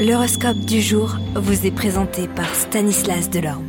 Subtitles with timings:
[0.00, 3.66] L'horoscope du jour vous est présenté par Stanislas Delorme.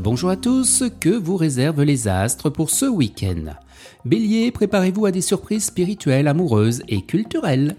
[0.00, 3.56] Bonjour à tous, que vous réservent les astres pour ce week-end?
[4.04, 7.74] Bélier, préparez-vous à des surprises spirituelles, amoureuses et culturelles.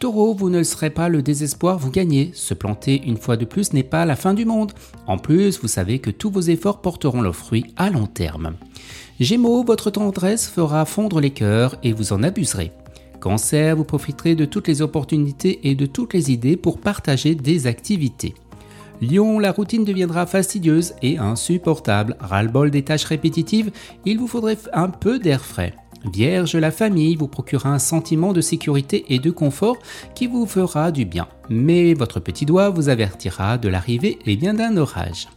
[0.00, 2.30] Taureau, vous ne serez pas le désespoir, vous gagnez.
[2.34, 4.72] Se planter une fois de plus n'est pas la fin du monde.
[5.06, 8.52] En plus, vous savez que tous vos efforts porteront leurs fruits à long terme.
[9.18, 12.70] Gémeaux, votre tendresse fera fondre les cœurs et vous en abuserez.
[13.20, 17.66] Cancer, vous profiterez de toutes les opportunités et de toutes les idées pour partager des
[17.66, 18.34] activités.
[19.02, 22.16] Lion, la routine deviendra fastidieuse et insupportable.
[22.20, 23.70] Ras-le-bol des tâches répétitives,
[24.04, 25.74] il vous faudrait un peu d'air frais.
[26.12, 29.76] Vierge, la famille vous procurera un sentiment de sécurité et de confort
[30.14, 31.26] qui vous fera du bien.
[31.50, 35.28] Mais votre petit doigt vous avertira de l'arrivée et bien d'un orage.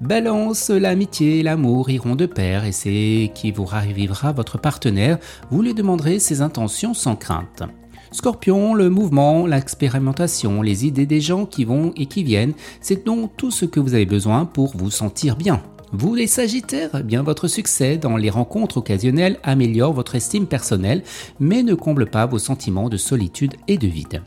[0.00, 5.18] Balance, l'amitié l'amour iront de pair et c'est qui vous ravivera votre partenaire,
[5.50, 7.62] vous lui demanderez ses intentions sans crainte.
[8.10, 13.36] Scorpion, le mouvement, l'expérimentation, les idées des gens qui vont et qui viennent, c'est donc
[13.36, 15.62] tout ce que vous avez besoin pour vous sentir bien.
[15.96, 21.04] Vous les Sagittaires, eh bien votre succès dans les rencontres occasionnelles améliore votre estime personnelle,
[21.38, 24.22] mais ne comble pas vos sentiments de solitude et de vide.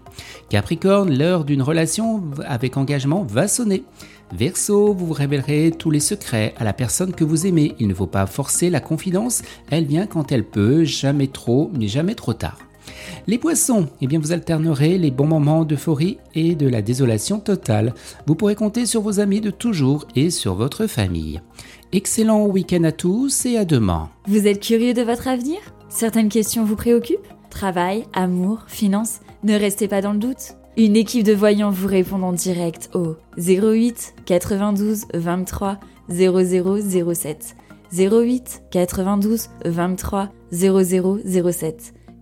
[0.47, 3.83] Capricorne, l'heure d'une relation avec engagement va sonner.
[4.31, 7.75] Verseau, vous révélerez tous les secrets à la personne que vous aimez.
[7.79, 11.89] Il ne faut pas forcer la confidence, elle vient quand elle peut, jamais trop, mais
[11.89, 12.59] jamais trop tard.
[13.27, 17.93] Les poissons, eh bien vous alternerez les bons moments d'euphorie et de la désolation totale.
[18.25, 21.41] Vous pourrez compter sur vos amis de toujours et sur votre famille.
[21.91, 24.09] Excellent week-end à tous et à demain.
[24.27, 25.57] Vous êtes curieux de votre avenir?
[25.89, 27.27] Certaines questions vous préoccupent?
[27.49, 30.55] Travail, amour, finances Ne restez pas dans le doute.
[30.75, 37.55] Une équipe de voyants vous répond en direct au 08 92 23 0007.
[37.91, 41.93] 08 92 23 0007.